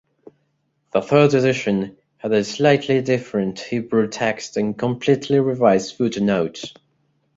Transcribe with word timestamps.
The 0.93 1.01
third 1.03 1.35
edition 1.35 1.95
had 2.17 2.31
a 2.31 2.43
slightly 2.43 3.03
different 3.03 3.59
Hebrew 3.59 4.07
text 4.07 4.57
and 4.57 4.75
completely 4.75 5.39
revised 5.39 5.95
footnotes. 5.95 6.73